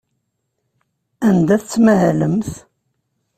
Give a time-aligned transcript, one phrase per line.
[1.27, 2.51] Anda tettmahalemt?